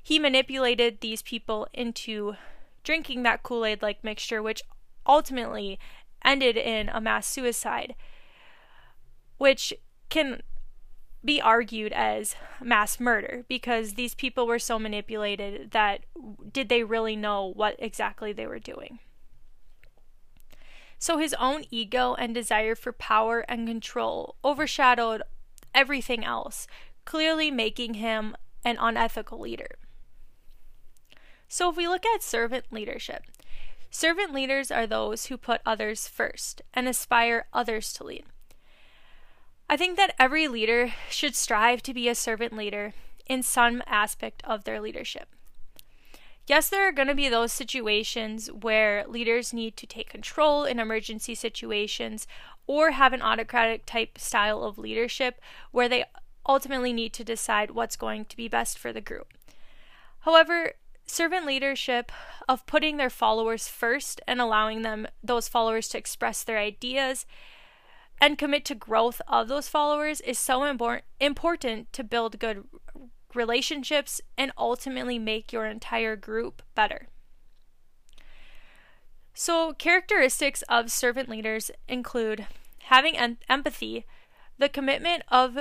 he 0.02 0.18
manipulated 0.18 1.00
these 1.00 1.22
people 1.22 1.68
into 1.72 2.34
drinking 2.84 3.22
that 3.22 3.42
Kool 3.42 3.64
Aid 3.64 3.80
like 3.80 4.04
mixture, 4.04 4.42
which 4.42 4.62
ultimately 5.06 5.78
ended 6.22 6.56
in 6.58 6.90
a 6.90 7.00
mass 7.00 7.26
suicide, 7.26 7.94
which 9.38 9.72
can 10.10 10.42
be 11.24 11.40
argued 11.40 11.92
as 11.92 12.34
mass 12.62 12.98
murder 12.98 13.44
because 13.48 13.94
these 13.94 14.14
people 14.14 14.46
were 14.46 14.58
so 14.58 14.78
manipulated 14.78 15.70
that 15.72 16.00
did 16.52 16.68
they 16.68 16.82
really 16.82 17.16
know 17.16 17.52
what 17.54 17.76
exactly 17.78 18.32
they 18.32 18.46
were 18.46 18.58
doing? 18.58 18.98
So 20.98 21.18
his 21.18 21.34
own 21.34 21.64
ego 21.70 22.14
and 22.14 22.34
desire 22.34 22.74
for 22.74 22.92
power 22.92 23.40
and 23.48 23.66
control 23.66 24.36
overshadowed 24.44 25.22
everything 25.74 26.24
else, 26.24 26.66
clearly 27.04 27.50
making 27.50 27.94
him 27.94 28.36
an 28.64 28.76
unethical 28.78 29.40
leader. 29.40 29.78
So 31.48 31.70
if 31.70 31.76
we 31.76 31.88
look 31.88 32.04
at 32.06 32.22
servant 32.22 32.66
leadership, 32.70 33.24
servant 33.90 34.32
leaders 34.32 34.70
are 34.70 34.86
those 34.86 35.26
who 35.26 35.36
put 35.36 35.62
others 35.66 36.06
first 36.06 36.62
and 36.74 36.86
aspire 36.86 37.46
others 37.52 37.92
to 37.94 38.04
lead. 38.04 38.24
I 39.70 39.76
think 39.76 39.96
that 39.98 40.16
every 40.18 40.48
leader 40.48 40.94
should 41.10 41.36
strive 41.36 41.80
to 41.84 41.94
be 41.94 42.08
a 42.08 42.14
servant 42.16 42.56
leader 42.56 42.92
in 43.26 43.44
some 43.44 43.84
aspect 43.86 44.42
of 44.44 44.64
their 44.64 44.80
leadership. 44.80 45.28
Yes, 46.48 46.68
there 46.68 46.88
are 46.88 46.92
going 46.92 47.06
to 47.06 47.14
be 47.14 47.28
those 47.28 47.52
situations 47.52 48.50
where 48.50 49.04
leaders 49.06 49.52
need 49.52 49.76
to 49.76 49.86
take 49.86 50.10
control 50.10 50.64
in 50.64 50.80
emergency 50.80 51.36
situations 51.36 52.26
or 52.66 52.90
have 52.90 53.12
an 53.12 53.22
autocratic 53.22 53.86
type 53.86 54.18
style 54.18 54.64
of 54.64 54.76
leadership 54.76 55.40
where 55.70 55.88
they 55.88 56.04
ultimately 56.48 56.92
need 56.92 57.12
to 57.12 57.22
decide 57.22 57.70
what's 57.70 57.94
going 57.94 58.24
to 58.24 58.36
be 58.36 58.48
best 58.48 58.76
for 58.76 58.92
the 58.92 59.00
group. 59.00 59.34
However, 60.22 60.72
servant 61.06 61.46
leadership 61.46 62.10
of 62.48 62.66
putting 62.66 62.96
their 62.96 63.08
followers 63.08 63.68
first 63.68 64.20
and 64.26 64.40
allowing 64.40 64.82
them 64.82 65.06
those 65.22 65.46
followers 65.46 65.86
to 65.90 65.98
express 65.98 66.42
their 66.42 66.58
ideas 66.58 67.24
and 68.20 68.38
commit 68.38 68.64
to 68.66 68.74
growth 68.74 69.22
of 69.26 69.48
those 69.48 69.68
followers 69.68 70.20
is 70.20 70.38
so 70.38 70.60
impor- 70.60 71.02
important 71.18 71.92
to 71.92 72.04
build 72.04 72.38
good 72.38 72.64
relationships 73.34 74.20
and 74.36 74.52
ultimately 74.58 75.18
make 75.18 75.52
your 75.52 75.66
entire 75.66 76.16
group 76.16 76.62
better. 76.74 77.06
So, 79.32 79.72
characteristics 79.72 80.62
of 80.68 80.90
servant 80.90 81.28
leaders 81.28 81.70
include 81.88 82.46
having 82.84 83.16
em- 83.16 83.38
empathy, 83.48 84.04
the 84.58 84.68
commitment 84.68 85.22
of 85.28 85.58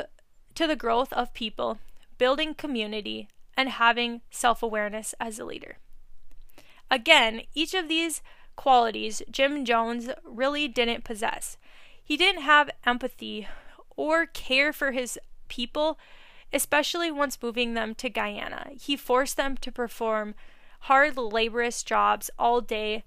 to 0.56 0.68
the 0.68 0.76
growth 0.76 1.14
of 1.14 1.34
people, 1.34 1.80
building 2.18 2.54
community, 2.54 3.30
and 3.56 3.70
having 3.70 4.22
self-awareness 4.32 5.14
as 5.20 5.40
a 5.40 5.46
leader. 5.46 5.78
Again, 6.92 7.44
each 7.54 7.74
of 7.74 7.88
these 7.88 8.22
qualities 8.56 9.22
Jim 9.32 9.64
Jones 9.64 10.10
really 10.26 10.68
didn't 10.68 11.04
possess. 11.04 11.56
He 12.10 12.18
didn't 12.18 12.42
have 12.42 12.72
empathy 12.88 13.48
or 13.96 14.26
care 14.26 14.74
for 14.74 14.94
his 14.94 15.20
people, 15.48 16.00
especially 16.52 17.12
once 17.12 17.38
moving 17.40 17.76
them 17.76 17.94
to 17.94 18.10
Guyana. 18.10 18.72
He 18.72 18.98
forced 18.98 19.38
them 19.38 19.56
to 19.58 19.72
perform 19.72 20.34
hard, 20.80 21.18
laborious 21.18 21.84
jobs 21.84 22.32
all 22.40 22.62
day, 22.62 23.04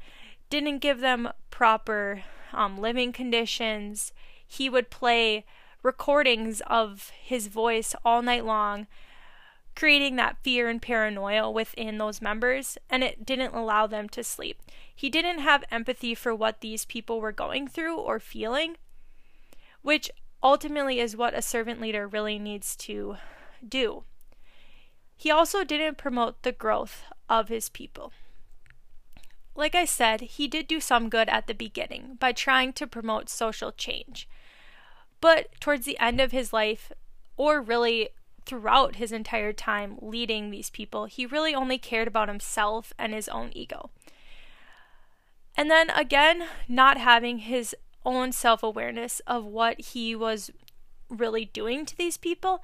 didn't 0.50 0.78
give 0.78 1.00
them 1.00 1.30
proper 1.50 2.22
um, 2.52 2.78
living 2.78 3.12
conditions. 3.12 4.12
He 4.46 4.68
would 4.68 4.88
play 4.88 5.46
recordings 5.82 6.62
of 6.68 7.10
his 7.20 7.48
voice 7.48 7.96
all 8.04 8.22
night 8.22 8.44
long, 8.44 8.86
creating 9.74 10.14
that 10.14 10.36
fear 10.44 10.68
and 10.68 10.80
paranoia 10.80 11.50
within 11.50 11.98
those 11.98 12.22
members, 12.22 12.78
and 12.88 13.02
it 13.02 13.26
didn't 13.26 13.52
allow 13.52 13.88
them 13.88 14.08
to 14.10 14.22
sleep. 14.22 14.62
He 14.94 15.10
didn't 15.10 15.40
have 15.40 15.64
empathy 15.72 16.14
for 16.14 16.32
what 16.32 16.60
these 16.60 16.84
people 16.84 17.20
were 17.20 17.32
going 17.32 17.66
through 17.66 17.96
or 17.96 18.20
feeling, 18.20 18.76
which 19.82 20.10
ultimately 20.42 20.98
is 20.98 21.16
what 21.16 21.34
a 21.34 21.42
servant 21.42 21.80
leader 21.80 22.06
really 22.06 22.38
needs 22.38 22.74
to 22.76 23.16
do. 23.66 24.04
He 25.16 25.30
also 25.30 25.62
didn't 25.62 25.98
promote 25.98 26.42
the 26.42 26.52
growth 26.52 27.04
of 27.28 27.48
his 27.48 27.68
people. 27.68 28.12
Like 29.54 29.74
I 29.74 29.84
said, 29.84 30.22
he 30.22 30.48
did 30.48 30.66
do 30.66 30.80
some 30.80 31.08
good 31.08 31.28
at 31.28 31.46
the 31.46 31.54
beginning 31.54 32.16
by 32.18 32.32
trying 32.32 32.72
to 32.74 32.86
promote 32.86 33.28
social 33.28 33.70
change. 33.70 34.28
But 35.20 35.48
towards 35.60 35.84
the 35.84 35.98
end 35.98 36.20
of 36.20 36.32
his 36.32 36.52
life, 36.52 36.90
or 37.36 37.60
really 37.60 38.08
throughout 38.44 38.96
his 38.96 39.12
entire 39.12 39.52
time 39.52 39.98
leading 40.00 40.50
these 40.50 40.70
people, 40.70 41.04
he 41.04 41.26
really 41.26 41.54
only 41.54 41.78
cared 41.78 42.08
about 42.08 42.28
himself 42.28 42.92
and 42.98 43.12
his 43.12 43.28
own 43.28 43.50
ego. 43.54 43.90
And 45.56 45.70
then 45.70 45.90
again, 45.90 46.48
not 46.66 46.96
having 46.96 47.38
his 47.38 47.76
own 48.04 48.32
self 48.32 48.62
awareness 48.62 49.20
of 49.26 49.44
what 49.44 49.80
he 49.80 50.14
was 50.14 50.50
really 51.08 51.46
doing 51.46 51.86
to 51.86 51.96
these 51.96 52.16
people. 52.16 52.62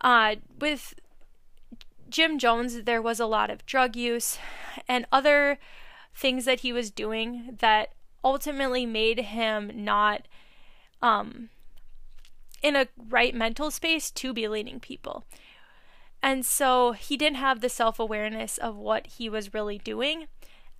Uh, 0.00 0.36
with 0.58 0.94
Jim 2.08 2.38
Jones, 2.38 2.82
there 2.82 3.02
was 3.02 3.20
a 3.20 3.26
lot 3.26 3.50
of 3.50 3.66
drug 3.66 3.96
use 3.96 4.38
and 4.86 5.06
other 5.10 5.58
things 6.14 6.44
that 6.44 6.60
he 6.60 6.72
was 6.72 6.90
doing 6.90 7.56
that 7.60 7.92
ultimately 8.22 8.86
made 8.86 9.18
him 9.18 9.70
not 9.74 10.26
um, 11.02 11.50
in 12.62 12.76
a 12.76 12.88
right 13.08 13.34
mental 13.34 13.70
space 13.70 14.10
to 14.10 14.32
be 14.32 14.48
leading 14.48 14.80
people. 14.80 15.24
And 16.22 16.46
so 16.46 16.92
he 16.92 17.18
didn't 17.18 17.36
have 17.36 17.60
the 17.60 17.68
self 17.68 17.98
awareness 17.98 18.56
of 18.56 18.76
what 18.76 19.06
he 19.06 19.28
was 19.28 19.52
really 19.52 19.78
doing. 19.78 20.26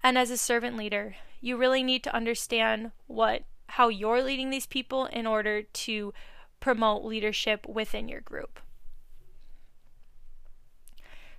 And 0.02 0.16
as 0.16 0.30
a 0.30 0.38
servant 0.38 0.76
leader, 0.76 1.16
you 1.40 1.56
really 1.56 1.82
need 1.82 2.02
to 2.04 2.14
understand 2.14 2.92
what 3.06 3.42
how 3.68 3.88
you're 3.88 4.22
leading 4.22 4.50
these 4.50 4.66
people 4.66 5.06
in 5.06 5.26
order 5.26 5.62
to 5.62 6.12
promote 6.60 7.04
leadership 7.04 7.66
within 7.66 8.08
your 8.08 8.20
group. 8.20 8.60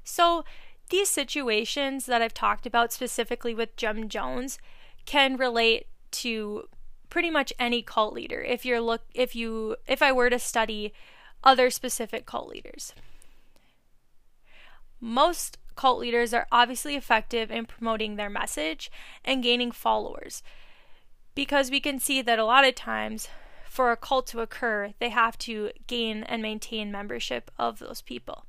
So, 0.03 0.45
these 0.89 1.09
situations 1.09 2.05
that 2.05 2.21
I've 2.21 2.33
talked 2.33 2.67
about 2.67 2.93
specifically 2.93 3.55
with 3.55 3.75
Jim 3.75 4.07
Jones 4.07 4.59
can 5.05 5.35
relate 5.35 5.87
to 6.11 6.67
pretty 7.09 7.31
much 7.31 7.53
any 7.57 7.81
cult 7.81 8.13
leader 8.13 8.41
if 8.41 8.65
you're 8.65 8.81
look 8.81 9.01
if 9.13 9.35
you 9.35 9.77
if 9.87 10.01
I 10.01 10.11
were 10.11 10.29
to 10.29 10.37
study 10.37 10.93
other 11.43 11.69
specific 11.69 12.25
cult 12.25 12.49
leaders. 12.49 12.93
Most 14.99 15.57
cult 15.75 15.99
leaders 15.99 16.33
are 16.33 16.47
obviously 16.51 16.95
effective 16.95 17.51
in 17.51 17.65
promoting 17.65 18.15
their 18.15 18.29
message 18.29 18.91
and 19.23 19.43
gaining 19.43 19.71
followers 19.71 20.43
because 21.35 21.69
we 21.69 21.79
can 21.79 21.99
see 21.99 22.21
that 22.21 22.39
a 22.39 22.45
lot 22.45 22.65
of 22.65 22.73
times 22.73 23.27
for 23.69 23.91
a 23.91 23.97
cult 23.97 24.25
to 24.27 24.39
occur, 24.39 24.93
they 24.99 25.09
have 25.09 25.37
to 25.37 25.71
gain 25.85 26.23
and 26.23 26.41
maintain 26.41 26.91
membership 26.91 27.51
of 27.59 27.79
those 27.79 28.01
people. 28.01 28.45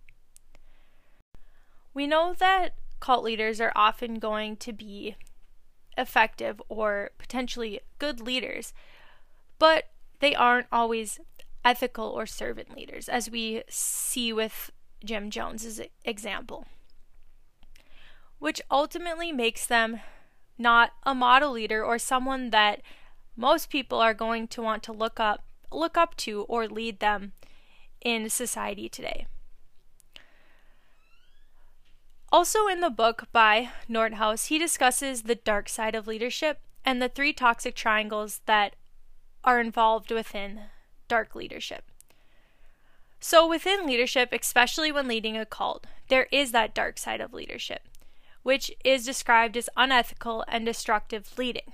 We 1.93 2.07
know 2.07 2.33
that 2.39 2.75
cult 3.01 3.25
leaders 3.25 3.61
are 3.61 3.73
often 3.75 4.21
going 4.21 4.57
to 4.59 4.73
be 4.73 5.17
effective 5.99 6.63
or 6.69 7.11
potentially 7.19 7.81
good 7.99 8.21
leaders, 8.21 8.73
but 9.59 9.89
they 10.21 10.35
aren't 10.35 10.69
always 10.71 11.19
ethical 11.65 12.07
or 12.07 12.27
servant 12.27 12.77
leaders, 12.77 13.09
as 13.09 13.29
we 13.29 13.63
see 13.69 14.33
with 14.33 14.71
Jim 15.05 15.31
Jones's 15.31 15.81
example, 16.05 16.67
which 18.39 18.61
ultimately 18.71 19.33
makes 19.33 19.67
them 19.67 20.01
not 20.59 20.93
a 21.05 21.15
model 21.15 21.53
leader 21.53 21.85
or 21.85 21.99
someone 21.99 22.51
that 22.51 22.83
most 23.37 23.71
people 23.71 24.01
are 24.01 24.15
going 24.15 24.49
to 24.49 24.63
want 24.63 24.83
to 24.85 24.93
look 24.93 25.21
up 25.21 25.45
look 25.71 25.97
up 25.97 26.17
to 26.17 26.43
or 26.43 26.69
lead 26.69 27.01
them 27.01 27.33
in 28.01 28.31
society 28.31 28.89
today. 28.89 29.27
Also, 32.31 32.67
in 32.67 32.81
the 32.81 32.91
book 32.91 33.25
by 33.33 33.71
Northouse, 33.89 34.47
he 34.47 34.59
discusses 34.59 35.23
the 35.23 35.35
dark 35.35 35.69
side 35.69 35.95
of 35.95 36.07
leadership 36.07 36.61
and 36.85 37.01
the 37.01 37.09
three 37.09 37.33
toxic 37.33 37.75
triangles 37.75 38.41
that 38.47 38.77
are 39.45 39.61
involved 39.61 40.11
within 40.11 40.63
dark 41.09 41.35
leadership. 41.35 41.85
So, 43.21 43.47
within 43.47 43.87
leadership, 43.87 44.31
especially 44.33 44.93
when 44.93 45.09
leading 45.09 45.37
a 45.37 45.47
cult, 45.47 45.87
there 46.09 46.27
is 46.31 46.53
that 46.53 46.75
dark 46.75 46.99
side 46.99 47.21
of 47.21 47.33
leadership, 47.33 47.89
which 48.47 48.71
is 48.85 49.05
described 49.05 49.57
as 49.57 49.69
unethical 49.77 50.45
and 50.47 50.65
destructive 50.65 51.37
leading. 51.37 51.73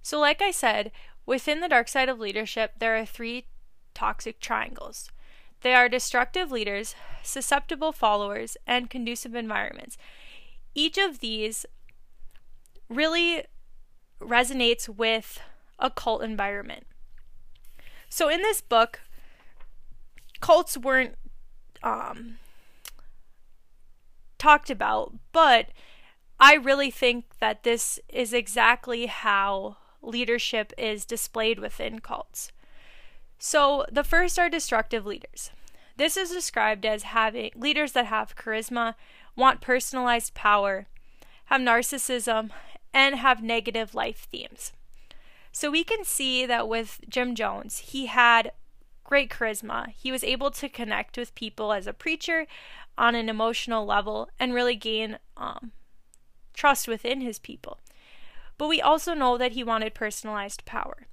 So, 0.00 0.20
like 0.20 0.40
I 0.40 0.52
said, 0.52 0.92
within 1.26 1.58
the 1.58 1.68
dark 1.68 1.88
side 1.88 2.08
of 2.08 2.20
leadership, 2.20 2.74
there 2.78 2.96
are 2.96 3.04
three 3.04 3.48
toxic 3.92 4.38
triangles 4.38 5.10
they 5.62 5.74
are 5.74 5.88
destructive 5.88 6.52
leaders, 6.52 6.94
susceptible 7.24 7.90
followers, 7.90 8.56
and 8.64 8.88
conducive 8.88 9.34
environments. 9.34 9.98
Each 10.72 10.98
of 10.98 11.18
these 11.18 11.66
really 12.88 13.42
resonates 14.20 14.88
with 14.88 15.40
a 15.80 15.90
cult 15.90 16.22
environment. 16.22 16.86
So 18.08 18.28
in 18.28 18.42
this 18.42 18.60
book, 18.60 19.00
cults 20.38 20.78
weren't 20.78 21.16
um, 21.82 22.38
talked 24.46 24.70
about, 24.70 25.12
but 25.32 25.70
I 26.38 26.54
really 26.54 26.92
think 26.92 27.24
that 27.40 27.64
this 27.64 27.98
is 28.08 28.32
exactly 28.32 29.06
how 29.06 29.76
leadership 30.00 30.72
is 30.78 31.04
displayed 31.04 31.58
within 31.58 31.98
cults. 31.98 32.52
So, 33.40 33.84
the 33.90 34.04
first 34.04 34.38
are 34.38 34.48
destructive 34.48 35.04
leaders. 35.04 35.50
This 35.96 36.16
is 36.16 36.30
described 36.30 36.86
as 36.86 37.02
having 37.02 37.50
leaders 37.56 37.90
that 37.92 38.06
have 38.06 38.36
charisma, 38.36 38.94
want 39.34 39.60
personalized 39.60 40.34
power, 40.34 40.86
have 41.46 41.60
narcissism, 41.60 42.50
and 42.94 43.16
have 43.16 43.42
negative 43.42 43.96
life 43.96 44.28
themes. 44.30 44.72
So 45.50 45.72
we 45.72 45.82
can 45.82 46.04
see 46.04 46.46
that 46.46 46.68
with 46.68 47.00
Jim 47.08 47.34
Jones, 47.34 47.78
he 47.78 48.06
had 48.06 48.52
great 49.02 49.28
charisma. 49.28 49.88
He 49.90 50.12
was 50.12 50.22
able 50.22 50.50
to 50.52 50.68
connect 50.68 51.18
with 51.18 51.34
people 51.34 51.72
as 51.72 51.86
a 51.88 51.92
preacher 51.92 52.46
on 52.98 53.14
an 53.14 53.28
emotional 53.28 53.84
level 53.84 54.28
and 54.38 54.54
really 54.54 54.76
gain 54.76 55.18
um, 55.36 55.72
trust 56.54 56.88
within 56.88 57.20
his 57.20 57.38
people. 57.38 57.78
But 58.58 58.68
we 58.68 58.80
also 58.80 59.14
know 59.14 59.36
that 59.36 59.52
he 59.52 59.62
wanted 59.62 59.94
personalized 59.94 60.64
power. 60.64 61.06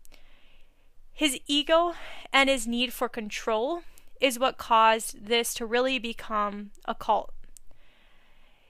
His 1.12 1.40
ego 1.46 1.94
and 2.32 2.50
his 2.50 2.66
need 2.66 2.94
for 2.94 3.10
control 3.10 3.84
is 4.20 4.40
what 4.40 4.58
caused 4.58 5.28
this 5.28 5.54
to 5.56 5.66
really 5.66 6.00
become 6.00 6.72
a 6.86 6.96
cult. 6.96 7.34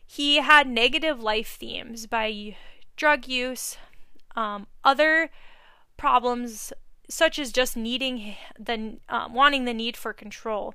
He 0.05 0.37
had 0.37 0.67
negative 0.67 1.21
life 1.21 1.55
themes 1.59 2.07
by 2.07 2.57
drug 2.95 3.27
use, 3.27 3.77
um, 4.35 4.67
other 4.83 5.29
problems 5.97 6.73
such 7.09 7.37
as 7.37 7.51
just 7.51 7.77
needing 7.77 8.35
the 8.59 8.97
um, 9.09 9.33
wanting 9.33 9.65
the 9.65 9.73
need 9.73 9.95
for 9.95 10.13
control. 10.13 10.73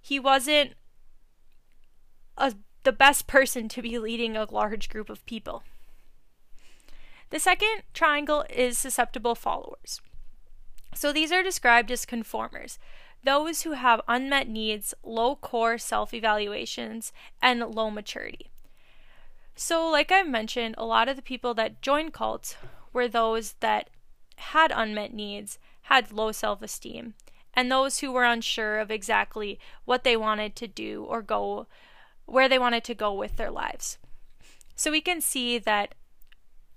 He 0.00 0.18
wasn't 0.18 0.72
a, 2.40 2.54
the 2.82 2.92
best 2.92 3.26
person 3.26 3.68
to 3.68 3.82
be 3.82 3.98
leading 3.98 4.36
a 4.36 4.50
large 4.50 4.88
group 4.88 5.08
of 5.08 5.24
people. 5.26 5.62
The 7.30 7.38
second 7.38 7.82
triangle 7.94 8.44
is 8.50 8.76
susceptible 8.76 9.36
followers. 9.36 10.00
So 10.94 11.12
these 11.12 11.30
are 11.30 11.44
described 11.44 11.92
as 11.92 12.04
conformers, 12.04 12.80
those 13.22 13.62
who 13.62 13.72
have 13.72 14.00
unmet 14.08 14.48
needs, 14.48 14.94
low 15.04 15.36
core 15.36 15.78
self 15.78 16.12
evaluations, 16.12 17.12
and 17.40 17.60
low 17.60 17.90
maturity. 17.90 18.50
So, 19.54 19.88
like 19.88 20.10
I've 20.10 20.26
mentioned, 20.26 20.74
a 20.78 20.86
lot 20.86 21.08
of 21.08 21.16
the 21.16 21.22
people 21.22 21.54
that 21.54 21.82
joined 21.82 22.12
cults 22.14 22.56
were 22.92 23.06
those 23.06 23.54
that 23.60 23.90
had 24.36 24.72
unmet 24.74 25.12
needs, 25.12 25.58
had 25.82 26.10
low 26.10 26.32
self 26.32 26.62
esteem, 26.62 27.14
and 27.54 27.70
those 27.70 27.98
who 27.98 28.10
were 28.10 28.24
unsure 28.24 28.78
of 28.78 28.90
exactly 28.90 29.58
what 29.84 30.02
they 30.02 30.16
wanted 30.16 30.56
to 30.56 30.66
do 30.66 31.04
or 31.04 31.22
go 31.22 31.66
where 32.30 32.48
they 32.48 32.58
wanted 32.58 32.84
to 32.84 32.94
go 32.94 33.12
with 33.12 33.36
their 33.36 33.50
lives. 33.50 33.98
So 34.76 34.90
we 34.90 35.00
can 35.00 35.20
see 35.20 35.58
that 35.58 35.94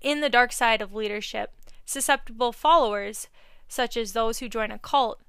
in 0.00 0.20
the 0.20 0.28
dark 0.28 0.52
side 0.52 0.82
of 0.82 0.92
leadership, 0.92 1.52
susceptible 1.86 2.52
followers 2.52 3.28
such 3.68 3.96
as 3.96 4.12
those 4.12 4.38
who 4.38 4.48
join 4.48 4.70
a 4.70 4.78
cult, 4.78 5.20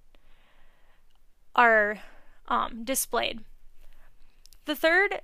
are 1.56 2.00
um, 2.48 2.84
displayed. 2.84 3.42
The 4.66 4.76
third 4.76 5.22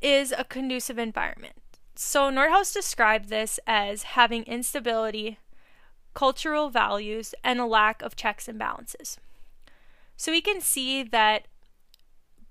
is 0.00 0.34
a 0.36 0.44
conducive 0.44 0.98
environment. 0.98 1.54
So 1.94 2.28
Northouse 2.28 2.72
described 2.72 3.28
this 3.28 3.60
as 3.66 4.02
having 4.02 4.42
instability, 4.44 5.38
cultural 6.14 6.68
values, 6.68 7.34
and 7.44 7.60
a 7.60 7.66
lack 7.66 8.02
of 8.02 8.16
checks 8.16 8.48
and 8.48 8.58
balances. 8.58 9.18
So 10.16 10.32
we 10.32 10.40
can 10.40 10.60
see 10.60 11.02
that 11.02 11.46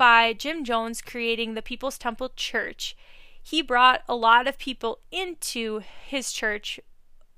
by 0.01 0.33
Jim 0.33 0.63
Jones 0.63 0.99
creating 0.99 1.53
the 1.53 1.61
People's 1.61 1.99
Temple 1.99 2.31
Church, 2.35 2.97
he 3.39 3.61
brought 3.61 4.01
a 4.09 4.15
lot 4.15 4.47
of 4.47 4.57
people 4.57 4.97
into 5.11 5.83
his 6.07 6.31
church 6.31 6.79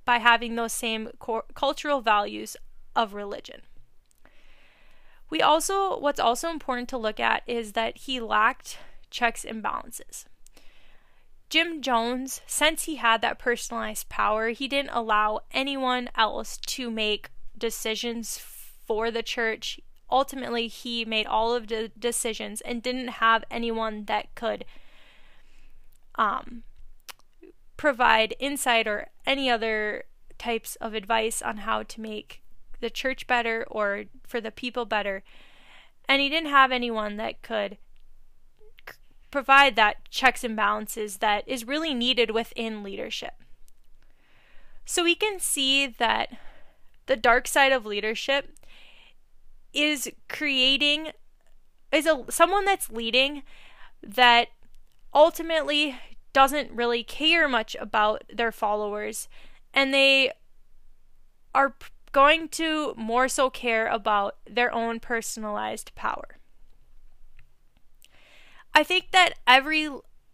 by 0.05 0.19
having 0.19 0.55
those 0.55 0.71
same 0.71 1.09
cultural 1.55 1.99
values 1.99 2.55
of 2.95 3.13
religion. 3.13 3.63
We 5.29 5.41
also, 5.41 5.99
what's 5.99 6.21
also 6.21 6.47
important 6.47 6.87
to 6.87 6.97
look 6.97 7.19
at 7.19 7.43
is 7.45 7.73
that 7.73 7.97
he 7.97 8.21
lacked 8.21 8.77
checks 9.09 9.43
and 9.43 9.61
balances. 9.61 10.25
Jim 11.49 11.81
Jones, 11.81 12.39
since 12.47 12.85
he 12.85 12.95
had 12.95 13.21
that 13.23 13.39
personalized 13.39 14.07
power, 14.07 14.51
he 14.51 14.69
didn't 14.69 14.91
allow 14.91 15.41
anyone 15.51 16.09
else 16.15 16.55
to 16.67 16.89
make 16.89 17.29
decisions 17.57 18.37
for 18.37 19.11
the 19.11 19.21
church. 19.21 19.81
Ultimately, 20.13 20.67
he 20.67 21.05
made 21.05 21.25
all 21.25 21.55
of 21.55 21.67
the 21.69 21.89
decisions 21.97 22.61
and 22.61 22.83
didn't 22.83 23.07
have 23.07 23.43
anyone 23.49 24.05
that 24.05 24.35
could 24.35 24.63
um, 26.13 26.61
provide 27.77 28.35
insight 28.39 28.87
or 28.87 29.07
any 29.25 29.49
other 29.49 30.03
types 30.37 30.75
of 30.75 30.93
advice 30.93 31.41
on 31.41 31.57
how 31.57 31.81
to 31.81 31.99
make 31.99 32.43
the 32.79 32.91
church 32.91 33.25
better 33.25 33.65
or 33.71 34.03
for 34.27 34.39
the 34.39 34.51
people 34.51 34.85
better. 34.85 35.23
And 36.07 36.21
he 36.21 36.29
didn't 36.29 36.51
have 36.51 36.71
anyone 36.71 37.17
that 37.17 37.41
could 37.41 37.79
provide 39.31 39.75
that 39.75 40.07
checks 40.11 40.43
and 40.43 40.55
balances 40.55 41.17
that 41.17 41.43
is 41.47 41.65
really 41.65 41.95
needed 41.95 42.29
within 42.29 42.83
leadership. 42.83 43.33
So 44.85 45.03
we 45.03 45.15
can 45.15 45.39
see 45.39 45.87
that 45.87 46.37
the 47.07 47.15
dark 47.15 47.47
side 47.47 47.71
of 47.71 47.83
leadership 47.83 48.51
is 49.73 50.09
creating 50.29 51.11
is 51.91 52.05
a 52.05 52.25
someone 52.29 52.65
that's 52.65 52.91
leading 52.91 53.43
that 54.01 54.49
ultimately 55.13 55.95
doesn't 56.33 56.71
really 56.71 57.03
care 57.03 57.47
much 57.47 57.75
about 57.79 58.23
their 58.33 58.51
followers 58.51 59.27
and 59.73 59.93
they 59.93 60.31
are 61.53 61.75
going 62.11 62.47
to 62.47 62.93
more 62.95 63.27
so 63.27 63.49
care 63.49 63.87
about 63.87 64.37
their 64.49 64.73
own 64.73 64.99
personalized 64.99 65.93
power. 65.95 66.37
I 68.73 68.83
think 68.83 69.11
that 69.11 69.33
every 69.45 69.89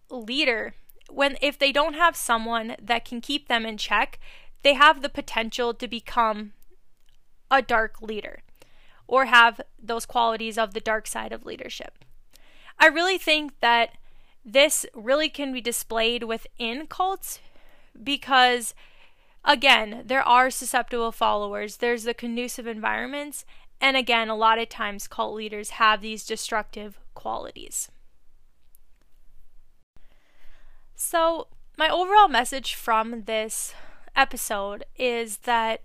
leader 0.09 0.73
when 1.09 1.37
if 1.41 1.57
they 1.57 1.71
don't 1.71 1.95
have 1.95 2.15
someone 2.15 2.75
that 2.81 3.03
can 3.03 3.19
keep 3.19 3.47
them 3.47 3.65
in 3.65 3.77
check, 3.77 4.19
they 4.63 4.75
have 4.75 5.01
the 5.01 5.09
potential 5.09 5.73
to 5.73 5.87
become 5.87 6.53
a 7.51 7.61
dark 7.61 8.01
leader 8.01 8.43
or 9.09 9.25
have 9.25 9.59
those 9.81 10.05
qualities 10.05 10.55
of 10.55 10.75
the 10.75 10.79
dark 10.79 11.07
side 11.07 11.33
of 11.33 11.43
leadership. 11.43 12.05
I 12.77 12.85
really 12.85 13.17
think 13.17 13.59
that 13.59 13.89
this 14.45 14.85
really 14.93 15.29
can 15.29 15.51
be 15.51 15.61
displayed 15.61 16.23
within 16.23 16.85
cults 16.85 17.39
because 18.01 18.75
again, 19.43 20.03
there 20.05 20.21
are 20.21 20.51
susceptible 20.51 21.11
followers, 21.11 21.77
there's 21.77 22.03
the 22.03 22.13
conducive 22.13 22.67
environments, 22.67 23.45
and 23.81 23.97
again, 23.97 24.29
a 24.29 24.35
lot 24.35 24.59
of 24.59 24.69
times 24.69 25.07
cult 25.07 25.33
leaders 25.33 25.71
have 25.71 26.01
these 26.01 26.23
destructive 26.23 26.99
qualities. 27.15 27.89
So, 30.93 31.47
my 31.77 31.89
overall 31.89 32.27
message 32.27 32.75
from 32.75 33.23
this 33.23 33.73
episode 34.15 34.83
is 34.97 35.37
that 35.37 35.81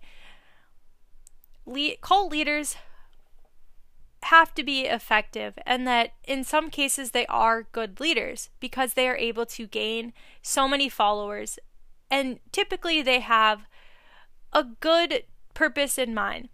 le- 1.64 1.96
cult 2.02 2.30
leaders 2.30 2.76
have 4.24 4.54
to 4.54 4.64
be 4.64 4.82
effective 4.82 5.58
and 5.66 5.86
that 5.86 6.12
in 6.24 6.44
some 6.44 6.70
cases 6.70 7.10
they 7.10 7.26
are 7.26 7.66
good 7.72 8.00
leaders 8.00 8.50
because 8.58 8.94
they 8.94 9.08
are 9.08 9.16
able 9.16 9.44
to 9.44 9.66
gain 9.66 10.12
so 10.40 10.66
many 10.66 10.88
followers 10.88 11.58
and 12.10 12.38
typically 12.52 13.02
they 13.02 13.20
have 13.20 13.66
a 14.52 14.64
good 14.64 15.24
purpose 15.52 15.98
in 15.98 16.14
mind. 16.14 16.48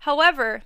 However, 0.00 0.62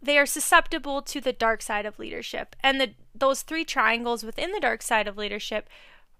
they 0.00 0.18
are 0.18 0.26
susceptible 0.26 1.02
to 1.02 1.20
the 1.20 1.32
dark 1.32 1.62
side 1.62 1.86
of 1.86 1.98
leadership. 1.98 2.54
And 2.62 2.80
the, 2.80 2.90
those 3.14 3.42
three 3.42 3.64
triangles 3.64 4.22
within 4.22 4.52
the 4.52 4.60
dark 4.60 4.82
side 4.82 5.08
of 5.08 5.16
leadership 5.16 5.68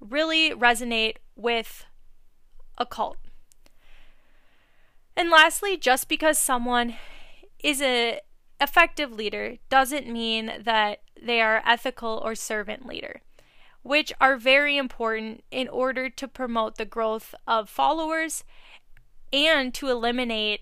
really 0.00 0.50
resonate 0.50 1.16
with 1.36 1.84
a 2.78 2.86
cult. 2.86 3.18
And 5.16 5.30
lastly, 5.30 5.76
just 5.76 6.08
because 6.08 6.38
someone 6.38 6.94
is 7.62 7.80
a 7.80 8.20
effective 8.60 9.12
leader 9.12 9.56
doesn't 9.68 10.06
mean 10.08 10.52
that 10.62 11.00
they 11.20 11.40
are 11.40 11.62
ethical 11.66 12.20
or 12.24 12.34
servant 12.34 12.86
leader, 12.86 13.20
which 13.82 14.12
are 14.20 14.36
very 14.36 14.76
important 14.76 15.44
in 15.50 15.68
order 15.68 16.08
to 16.10 16.28
promote 16.28 16.76
the 16.76 16.84
growth 16.84 17.34
of 17.46 17.68
followers 17.68 18.44
and 19.32 19.74
to 19.74 19.88
eliminate 19.88 20.60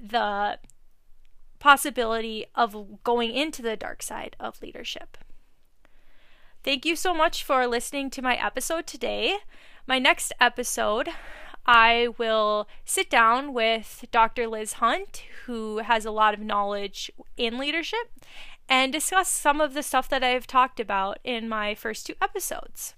the 0.00 0.58
possibility 1.58 2.46
of 2.54 3.02
going 3.02 3.32
into 3.32 3.62
the 3.62 3.76
dark 3.76 4.02
side 4.02 4.36
of 4.38 4.62
leadership. 4.62 5.18
Thank 6.62 6.84
you 6.84 6.96
so 6.96 7.14
much 7.14 7.44
for 7.44 7.66
listening 7.66 8.10
to 8.10 8.22
my 8.22 8.34
episode 8.36 8.86
today. 8.86 9.38
My 9.86 9.98
next 9.98 10.32
episode, 10.40 11.08
I 11.70 12.08
will 12.16 12.66
sit 12.86 13.10
down 13.10 13.52
with 13.52 14.06
Dr. 14.10 14.46
Liz 14.46 14.74
Hunt, 14.74 15.24
who 15.44 15.78
has 15.78 16.06
a 16.06 16.10
lot 16.10 16.32
of 16.32 16.40
knowledge 16.40 17.10
in 17.36 17.58
leadership, 17.58 18.10
and 18.70 18.90
discuss 18.90 19.28
some 19.28 19.60
of 19.60 19.74
the 19.74 19.82
stuff 19.82 20.08
that 20.08 20.24
I've 20.24 20.46
talked 20.46 20.80
about 20.80 21.18
in 21.24 21.46
my 21.46 21.74
first 21.74 22.06
two 22.06 22.14
episodes. 22.22 22.94